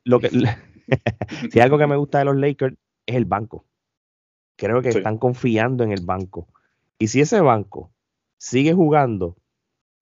[0.05, 0.31] lo que,
[1.51, 2.77] si algo que me gusta de los Lakers
[3.07, 3.65] es el banco.
[4.57, 4.99] Creo que Sí.
[4.99, 6.49] están confiando en el banco.
[6.99, 7.91] Y si ese banco
[8.39, 9.37] sigue jugando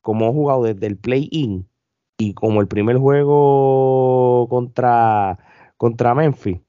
[0.00, 1.66] como ha jugado desde el play-in
[2.18, 5.38] y como el primer juego contra,
[5.76, 6.60] contra Memphis,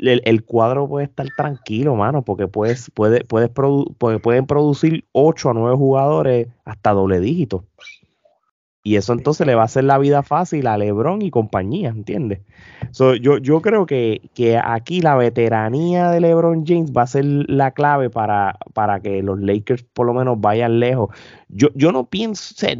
[0.00, 5.04] el, el cuadro puede estar tranquilo, mano, porque puedes, puede, puedes produ- puede- pueden producir
[5.12, 7.64] 8 a 9 jugadores hasta doble dígito.
[8.84, 12.40] Y eso entonces le va a hacer la vida fácil a LeBron y compañía, ¿entiendes?
[12.90, 17.24] So, yo, yo creo que, que aquí la veteranía de LeBron James va a ser
[17.24, 21.10] la clave para, para que los Lakers por lo menos vayan lejos.
[21.48, 22.76] Yo, yo no pienso, eh,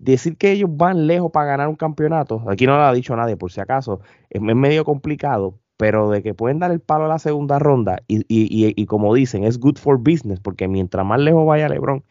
[0.00, 3.36] decir que ellos van lejos para ganar un campeonato, aquí no lo ha dicho nadie
[3.36, 4.00] por si acaso,
[4.30, 8.00] es, es medio complicado, pero de que pueden dar el palo a la segunda ronda
[8.08, 11.68] y, y, y, y como dicen, es good for business, porque mientras más lejos vaya
[11.68, 12.04] LeBron,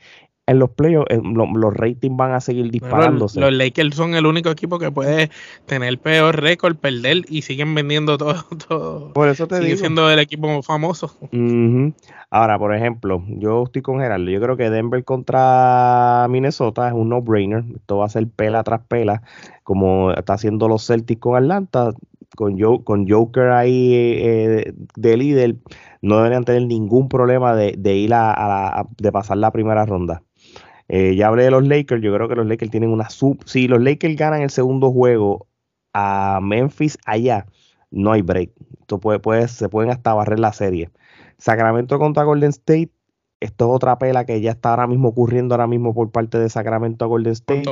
[0.46, 3.40] en los playoffs eh, lo- los ratings van a seguir Bueno, disparándose.
[3.40, 5.30] los Lakers son el único equipo que puede
[5.66, 8.36] tener peor récord, perder y siguen vendiendo todo.
[8.68, 9.14] todo.
[9.14, 9.80] por eso te Sigue digo.
[9.80, 11.16] siendo el equipo famoso.
[12.30, 14.30] Ahora, por ejemplo, yo estoy con Gerardo.
[14.30, 17.64] Yo creo que Denver contra Minnesota es un no-brainer.
[17.76, 19.22] Esto va a ser pela tras pela,
[19.64, 21.94] como está haciendo los Celtics con Atlanta.
[22.36, 25.56] Con, Jo- con Joker ahí eh, de líder,
[26.02, 29.52] no deberían tener ningún problema de, de ir a, a la- a- de pasar la
[29.52, 30.24] primera ronda.
[30.90, 32.02] Eh, ya hablé de los Lakers.
[32.02, 33.40] Yo creo que los Lakers tienen una sub.
[33.46, 35.48] Si los Lakers ganan el segundo juego
[35.94, 37.46] a Memphis allá,
[37.92, 38.50] no hay break.
[38.82, 40.90] Esto puede, puede- se pueden hasta barrer la serie.
[41.38, 42.90] Sacramento contra Golden State.
[43.40, 46.50] Esto es otra pela que ya está ahora mismo ocurriendo ahora mismo por parte de
[46.50, 47.64] Sacramento a Golden State.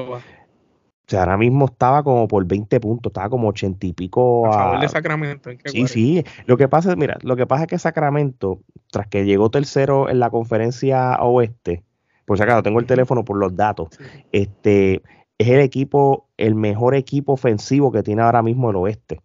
[1.08, 4.54] O sea, ahora mismo estaba como por 20 puntos, estaba como 80 y pico A
[4.54, 5.50] favor a- de Sacramento.
[5.50, 6.24] ¿en qué Sí, sí.
[6.46, 8.60] Lo que pasa es, mira, lo que pasa es que Sacramento,
[8.92, 11.84] tras que llegó tercero en la conferencia oeste,
[12.26, 14.04] por si acaso tengo el teléfono por los datos, Sí.
[14.32, 15.02] este
[15.38, 19.22] es el equipo, el mejor equipo ofensivo que tiene ahora mismo el oeste.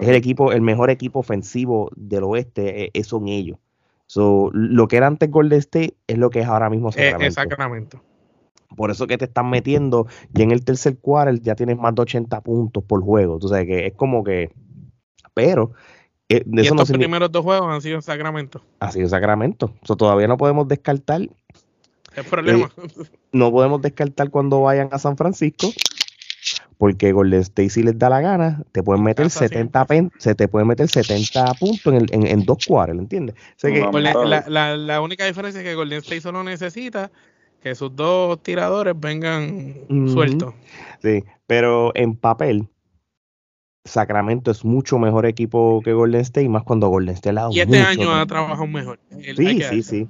[0.00, 3.58] Es el equipo, el mejor equipo ofensivo del oeste, eh, eh, son ellos.
[4.06, 7.26] So, lo que era antes Golden State es lo que es ahora mismo Eh, Sacramento.
[7.26, 8.02] es Sacramento.
[8.74, 12.02] Por eso que te están metiendo y en el tercer quarter ya tienes más de
[12.02, 13.34] 80 puntos por juego.
[13.34, 14.50] Entonces, que es como que.
[15.34, 15.72] Pero.
[16.28, 16.98] eh, Y eso no estos significa.
[16.98, 18.62] primeros dos juegos han sido en Sacramento.
[18.80, 19.72] Así es Sacramento.
[19.82, 21.22] So, todavía no podemos descartar
[22.16, 22.70] Es problema.
[22.76, 25.68] Eh, no podemos descartar cuando vayan a San Francisco,
[26.78, 29.86] porque Golden State si les da la gana, te pueden meter 70
[30.18, 33.36] se te pueden meter 70 puntos en, dos cuadros, ¿entiendes?
[33.62, 37.10] la, única diferencia es que Golden State solo necesita
[37.66, 39.74] que sus dos tiradores vengan
[40.06, 40.54] sueltos.
[41.02, 42.68] Sí, pero en papel,
[43.84, 47.80] Sacramento es mucho mejor equipo que Golden State, más cuando Golden State la Y este
[47.80, 49.00] año ha trabajado mejor.
[49.36, 50.08] sí, sí, sí.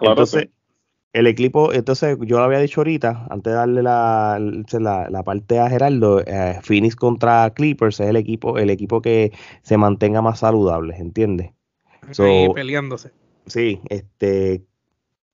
[0.00, 0.50] entonces,
[1.12, 5.68] el equipo, entonces yo lo había dicho ahorita, antes de darle la, la, parte a
[5.68, 10.94] Gerardo, eh, Phoenix contra Clippers es el equipo, el equipo que se mantenga más saludable,
[10.96, 11.50] ¿entiendes?
[12.54, 13.10] peleándose.
[13.46, 14.62] Sí, este,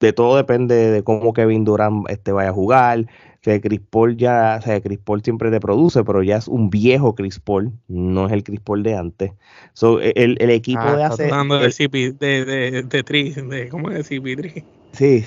[0.01, 3.07] de todo depende de cómo Kevin Durant este, vaya a jugar.
[3.47, 6.69] O Chris Paul ya, o sea, Chris Paul siempre te produce, pero ya es un
[6.69, 9.33] viejo Chris Paul, no es el Chris Paul de antes.
[9.73, 11.25] So, e, el, el equipo ah, de hace.
[11.25, 14.63] hablando de, CP, de, de, de, tri, de, ¿cómo es CP3?
[14.93, 15.25] Sí,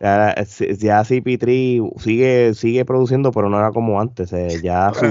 [0.00, 4.32] ya, ya CP3 sigue, sigue produciendo, pero no era como antes.
[4.32, 5.06] Eh, ya, sí,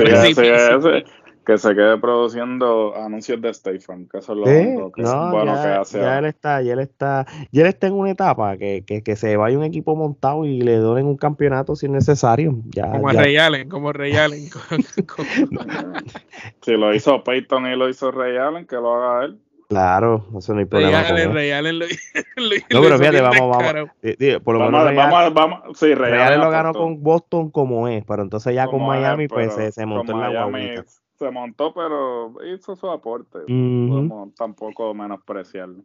[1.46, 5.64] que se quede produciendo anuncios de Stay que eso es lo único que bueno ya,
[5.64, 6.00] que hace.
[6.00, 9.16] Ya él está, ya él está, ya él está en una etapa que, que, que
[9.16, 12.58] se vaya un equipo montado y le donen un campeonato si es necesario.
[12.70, 13.22] Ya, como ya.
[13.22, 14.50] Ray Allen, como Ray Allen.
[16.62, 19.40] si lo hizo Peyton y lo hizo Ray Allen, que lo haga él.
[19.68, 21.02] Claro, eso no hay problema.
[21.02, 21.86] Ray Allen, Ray Allen lo,
[22.36, 23.90] lo, No, pero fíjate, vamos, vamos.
[24.44, 28.04] por lo vamos, menos vamos, vamos, sí, Ray, Allen lo ganó con Boston como es,
[28.06, 30.84] pero entonces ya con Miami, pues se, se montó en la guaguita
[31.22, 33.40] se montó, pero hizo su aporte.
[34.36, 35.84] tampoco menospreciarlo.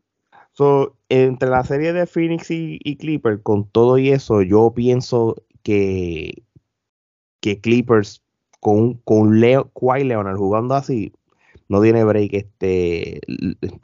[0.53, 6.42] So, entre la serie de Phoenix y, Clippers, con todo y eso, yo pienso que,
[7.40, 8.22] que Clippers
[8.61, 11.12] con, con Leo, Kawhi Leonard jugando así,
[11.68, 13.20] no tiene break este,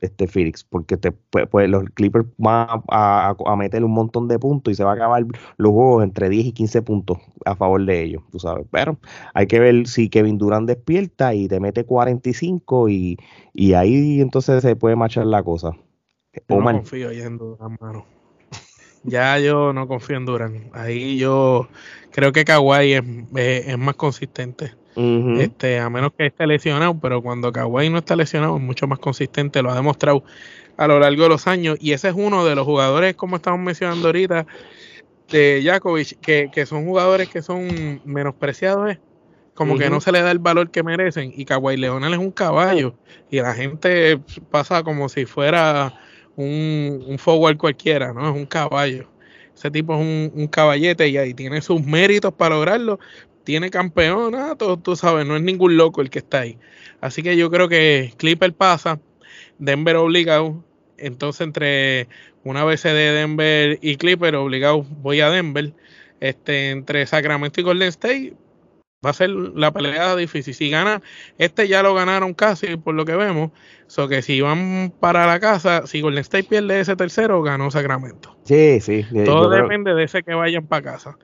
[0.00, 4.72] este Phoenix, porque te, pues, los Clippers van a, a, meter un montón de puntos
[4.72, 5.24] y se va a acabar
[5.56, 8.66] los juegos entre 10 y 15 puntos a favor de ellos, tú sabes.
[8.70, 8.98] Pero
[9.34, 13.18] hay que ver si Kevin Durant despierta y te mete 45 y,
[13.52, 15.72] y ahí entonces se puede marchar la cosa.
[16.48, 17.10] no confío
[17.80, 18.06] mano.
[19.04, 20.74] Ya yo no confío en Durant.
[20.74, 21.68] Ahí yo
[22.12, 23.02] creo que Kawhi es,
[23.34, 28.56] es más consistente este, a menos que esté lesionado, pero cuando Kawhi no está lesionado
[28.56, 30.22] es mucho más consistente, lo ha demostrado
[30.76, 31.78] a lo largo de los años.
[31.80, 34.46] Y ese es uno de los jugadores, como estamos mencionando ahorita,
[35.30, 39.00] de Jakovic, que, que son jugadores que son menospreciados, ¿eh?
[39.54, 41.32] como que no se le da el valor que merecen.
[41.34, 42.94] Y Kawhi Leonel es un caballo,
[43.30, 46.01] y la gente pasa como si fuera
[46.36, 48.30] un, un forward cualquiera, ¿no?
[48.30, 49.08] Es un caballo.
[49.54, 52.98] Ese tipo es un, un, caballete y ahí tiene sus méritos para lograrlo,
[53.44, 56.58] tiene campeonato, tú sabes, no es ningún loco el que está ahí.
[57.00, 59.00] Así que yo creo que Clipper pasa,
[59.58, 60.64] Denver obligado,
[60.96, 62.08] entonces entre
[62.44, 65.72] una vez de Denver y Clipper obligado voy a Denver,
[66.20, 68.34] este entre Sacramento y Golden State
[69.04, 70.54] va a ser la pelea difícil.
[70.54, 71.02] Si gana,
[71.38, 73.50] este ya lo ganaron casi por lo que vemos,
[73.86, 78.36] so que si van para la casa, si Golden State pierde ese tercero, ganó Sacramento.
[78.44, 79.04] Sí, sí.
[79.24, 81.16] Todo depende de ese que vayan para casa.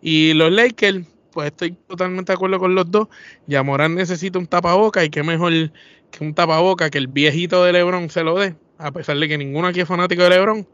[0.00, 3.08] Y los Lakers pues estoy totalmente de acuerdo con los dos.
[3.46, 5.52] Ya Morán necesita un tapaboca y qué mejor
[6.10, 9.36] que un tapaboca que el viejito de Lebron se lo dé, a pesar de que
[9.36, 10.66] ninguno aquí es fanático de Lebron,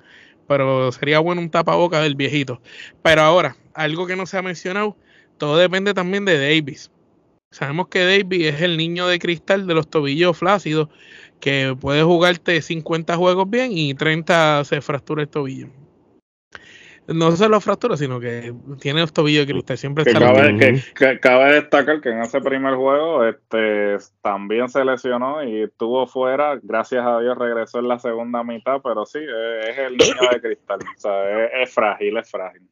[0.46, 2.62] pero sería bueno un tapaboca del viejito.
[3.03, 4.96] Pero ahora, algo que no se ha mencionado,
[5.42, 6.92] todo depende también de Davis.
[7.50, 10.88] Sabemos que Davis es el niño de cristal de los tobillos flácidos
[11.40, 15.68] que puede jugarte 50 juegos bien y 30 se fractura el tobillo
[17.09, 19.76] no se lo fractura, sino que tiene los tobillos de cristal.
[19.78, 25.42] Siempre está cabe, que, cabe destacar que en ese primer juego este, también se lesionó
[25.42, 26.59] y estuvo fuera.
[26.62, 30.78] Gracias a Dios regresó en la segunda mitad, pero sí, es, el niño de cristal.
[30.81, 32.62] O sea, es, frágil, es frágil.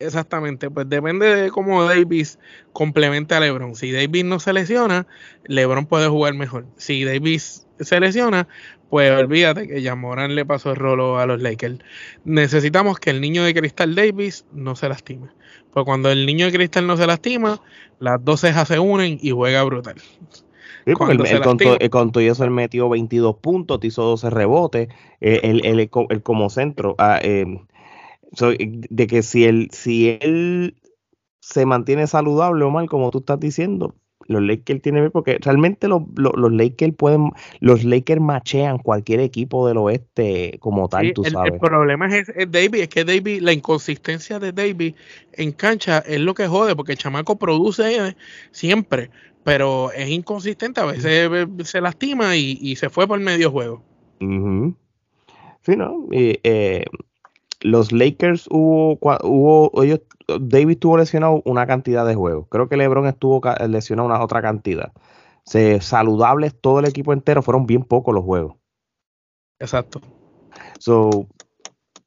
[0.00, 2.38] Exactamente, pues depende de cómo Davis
[2.72, 3.74] complemente a LeBron.
[3.74, 5.08] Si Davis no se lesiona,
[5.44, 6.66] LeBron puede jugar mejor.
[6.76, 8.46] Si Davis se lesiona,
[8.90, 11.78] pues olvídate que ya Morán le pasó el rolo a los Lakers.
[12.24, 15.28] Necesitamos que el niño de Cristal Davis no se lastime.
[15.72, 17.60] Pues cuando el niño de Cristal no se lastima,
[17.98, 19.96] las dos cejas se unen y juega brutal.
[19.98, 24.88] Sí, el, el, eso él metió 22 puntos, te hizo 12 rebotes,
[25.20, 25.90] eh, el,
[26.22, 26.94] como centro.
[26.98, 27.44] Ah, eh,
[28.32, 30.76] de que si él, si él
[31.40, 33.94] se mantiene saludable o mal, como tú estás diciendo,
[34.28, 39.78] los Lakers tienen porque realmente los, los, Lakers pueden, los Lakers machean cualquier equipo del
[39.78, 41.54] oeste como tal, tú sabes.
[41.54, 44.94] El problema es, es David, es que David, la inconsistencia de David
[45.32, 48.14] en cancha es lo que jode, porque el chamaco produce
[48.50, 49.10] siempre,
[49.44, 51.30] pero es inconsistente, a veces
[51.64, 53.82] se lastima y, se fue por medio juego.
[54.20, 56.06] Sí, ¿no?
[56.12, 56.84] Y, eh,
[57.60, 60.00] los Lakers hubo, hubo ellos,
[60.40, 62.46] David estuvo lesionado una cantidad de juegos.
[62.50, 64.92] Creo que LeBron estuvo lesionado una otra cantidad.
[65.44, 68.56] Se, saludables todo el equipo entero, fueron bien pocos los juegos.
[69.58, 70.00] Exacto.
[70.78, 71.26] So,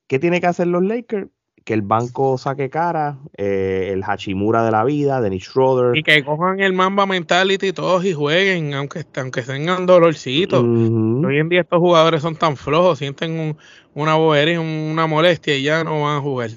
[0.08, 1.28] ¿qué tiene que hacer los Lakers?
[1.64, 5.96] Que el banco saque cara, eh, el Hachimura de la vida, Dennis Schroeder.
[5.96, 10.62] Y que cojan el Mamba Mentality todos y jueguen, aunque, aunque tengan dolorcito.
[10.62, 13.58] Hoy en día estos jugadores son tan flojos, sienten un,
[13.94, 16.50] una bobería, una molestia y ya no van a jugar.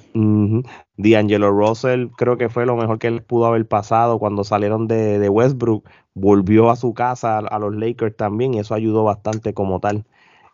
[0.96, 5.18] D'Angelo Russell creo que fue lo mejor que él pudo haber pasado cuando salieron de,
[5.18, 5.88] de Westbrook.
[6.14, 10.06] Volvió a su casa, a, los Lakers también, y eso ayudó bastante como tal.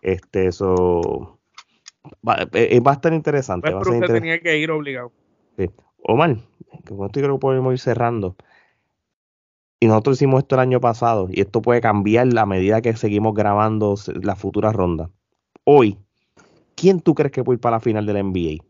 [0.02, 1.39] Este, eso
[2.26, 3.70] va, eh, va a estar interesante.
[3.70, 5.12] va a ser tenía que ir obligado.
[5.56, 5.70] Sí.
[6.02, 6.36] Omar,
[6.88, 8.36] con esto creo que podemos ir cerrando.
[9.80, 13.34] Y nosotros hicimos esto el año pasado y esto puede cambiar a medida que seguimos
[13.34, 15.10] grabando la futura ronda.
[15.64, 15.98] Hoy,
[16.74, 18.62] ¿quién tú crees que puede ir para la final de la NBA?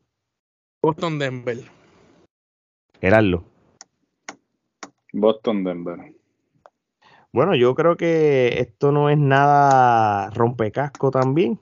[0.82, 1.58] Boston Denver.
[3.00, 3.44] Gerardo.
[5.12, 6.14] Boston Denver.
[7.32, 11.60] Bueno, yo creo que esto no es nada rompecasco también.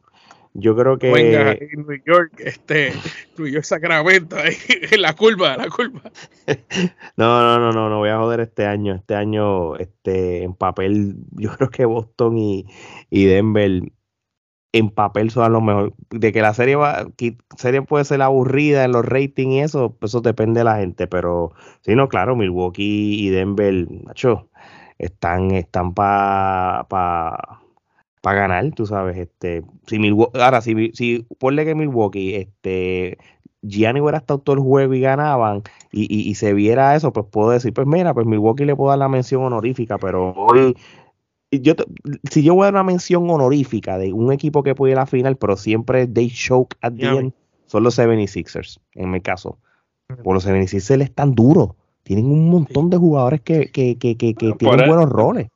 [0.61, 1.13] Yo creo que.
[1.13, 2.93] Venga, en New York, este,
[3.39, 4.37] New York Sacramento,
[4.91, 6.03] en la curva, la curva.
[7.17, 8.95] no, no, no, no, no voy a joder este año.
[8.95, 12.67] Este año, este, en papel, yo creo que Boston y,
[13.09, 13.83] y Denver
[14.73, 15.93] en papel son los mejores.
[16.11, 19.97] De que la serie va, que serie puede ser aburrida en los ratings y eso,
[20.03, 21.07] eso depende de la gente.
[21.07, 21.53] Pero
[21.83, 24.49] sí, no, claro, Milwaukee y Denver, macho,
[24.99, 27.63] están, están para pa,
[28.21, 33.19] para ganar, tú sabes, este, si Milwaukee, ahora si, si ponle que Milwaukee, este,
[33.63, 35.63] Gianni hubiera estado todo el juego y ganaban
[35.93, 38.99] y, y, se viera eso, pues puedo decir, pues mira, pues Milwaukee le puedo dar
[38.99, 40.77] la mención honorífica, pero hoy,
[41.51, 41.75] yo,
[42.31, 45.03] si yo voy a dar una mención honorífica de un equipo que puede ir a
[45.03, 47.33] la final, pero siempre they choke at the end,
[47.67, 49.59] son los 76ers, en mi caso.
[50.25, 51.71] Por los 76ers están duros,
[52.03, 55.49] tienen un montón de jugadores que, que, que, que, que tienen buenos roles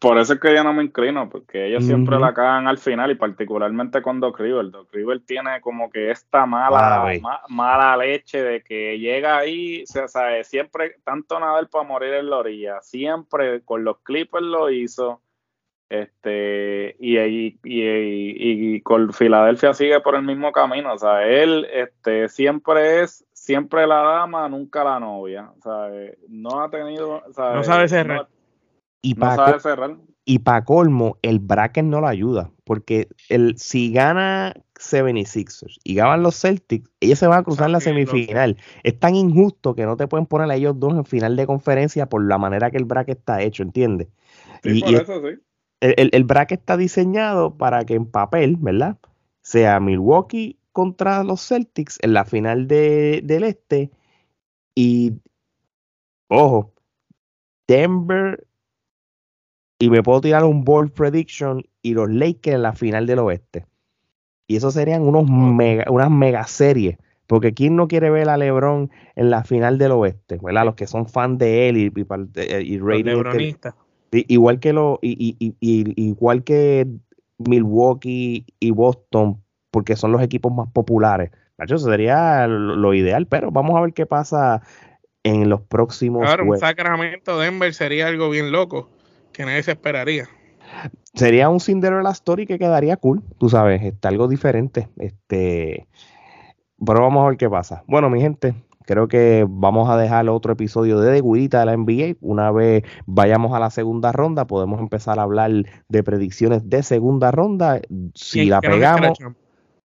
[0.00, 3.10] por eso es que yo no me inclino, porque ellos siempre la cagan al final
[3.10, 4.70] y particularmente con Doc River.
[4.70, 7.12] Doc River tiene como que esta mala,
[7.48, 12.38] mala leche de que llega ahí, o sea, siempre tanto nadar para morir en la
[12.38, 15.20] orilla, siempre con los Clippers lo hizo.
[15.90, 20.94] Este, y, y, y, y, con Filadelfia sigue por el mismo camino.
[20.94, 25.50] O sea, él este, siempre es, siempre la dama, nunca la novia.
[25.58, 25.90] O sea,
[26.28, 27.22] no ha tenido.
[27.26, 28.28] no sabe cerrar.
[29.02, 32.50] Y para colmo, el bracket no lo ayuda.
[32.64, 37.72] Porque el, si gana 76ers y ganan los Celtics, ellos se van a cruzar en
[37.72, 38.56] la semifinal.
[38.84, 42.08] Es tan injusto que no te pueden poner a ellos dos en final de conferencia
[42.08, 44.08] por la manera que el bracket está hecho, ¿entiendes?
[44.62, 45.40] y, eso, sí.
[45.80, 48.98] el, el, bracket está diseñado para que en papel, ¿verdad?
[49.42, 53.90] Sea Milwaukee contra los Celtics en la final de, del este.
[54.74, 55.14] Y,
[56.28, 56.72] ojo,
[57.66, 58.46] Denver
[59.80, 63.64] y me puedo tirar un bold prediction y los Lakers en la final del oeste.
[64.46, 66.98] Y eso serían unos mega, unas mega series.
[67.26, 70.38] Porque ¿quién no quiere ver a LeBron en la final del oeste?
[70.42, 70.66] ¿verdad?
[70.66, 72.06] Los que son fan de él y, y,
[72.42, 72.74] y,
[74.12, 76.86] y igual que lo, y, igual que
[77.38, 81.30] Milwaukee y Boston, porque son los equipos más populares.
[81.56, 84.62] Eso sería lo, ideal, pero vamos a ver qué pasa
[85.22, 86.22] en los próximos.
[86.22, 88.90] Claro, un Sacramento Denver sería algo bien loco
[89.40, 90.28] que nadie se esperaría.
[91.14, 94.88] Sería un Cinderella Story que quedaría cool, tú sabes, está algo diferente.
[94.98, 95.88] Este,
[96.84, 97.82] pero vamos a ver qué pasa.
[97.88, 102.18] Bueno, mi gente, creo que vamos a dejar otro episodio de Deguita de la NBA.
[102.20, 105.50] Una vez vayamos a la segunda ronda, podemos empezar a hablar
[105.88, 107.80] de predicciones de segunda ronda.
[108.14, 109.18] Si la pegamos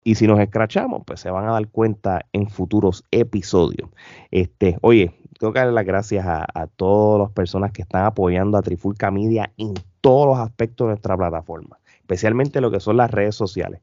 [0.03, 3.89] y si nos escrachamos, pues se van a dar cuenta en futuros episodios.
[4.31, 8.61] Este, oye, tengo que darle las gracias a, todas las personas que están apoyando a
[8.61, 13.33] Trifulca Media en todos los aspectos de nuestra plataforma, especialmente lo que son las redes
[13.33, 13.81] sociales.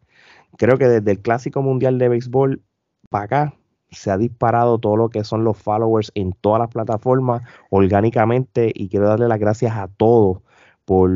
[0.57, 2.63] Creo que desde el Clásico Mundial de Béisbol
[3.11, 3.55] para acá
[3.91, 8.89] se ha disparado todo lo que son los followers en todas las plataformas orgánicamente y
[8.89, 10.43] quiero darle las gracias a todos
[10.85, 11.11] por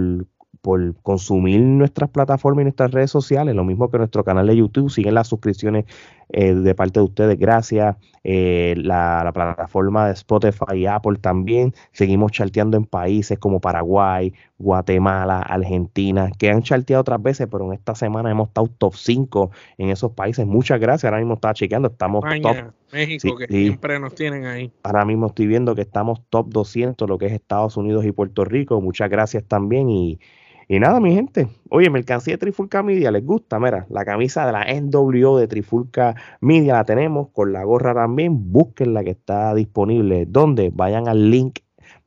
[0.63, 4.91] por consumir nuestras plataformas y nuestras redes sociales, lo mismo que nuestro canal de YouTube,
[4.91, 5.87] siguen las suscripciones
[6.29, 12.31] eh, de parte de ustedes, gracias, eh, la, plataforma de Spotify y Apple también, seguimos
[12.31, 17.97] charteando en países como Paraguay, Guatemala, Argentina, que han charteado otras veces, pero en esta
[17.97, 22.25] semana hemos estado top 5 en esos países, muchas gracias, ahora mismo estaba chequeando, estamos
[22.41, 22.57] top.
[22.93, 24.71] México, que siempre nos tienen ahí.
[24.83, 28.45] Ahora mismo estoy viendo que estamos top 200, lo que es Estados Unidos y Puerto
[28.45, 30.21] Rico, muchas gracias también y
[30.73, 31.49] Y nada, mi gente.
[31.69, 33.61] Oye, mercancía de Trifulca Media, ¿les gusta?
[33.61, 38.51] Mira, la camisa de la NWO de Trifulca Media la tenemos, con la gorra también.
[38.51, 40.25] Búsquenla que está disponible.
[40.25, 40.71] ¿Dónde?
[40.73, 41.59] Vayan al link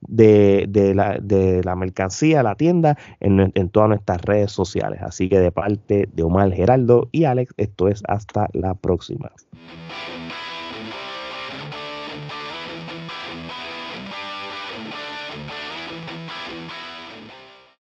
[0.01, 4.99] de, la, de la mercancía, la tienda, en, en todas nuestras redes sociales.
[5.03, 9.29] Así que de parte de Omar Geraldo y Alex, esto es hasta la próxima.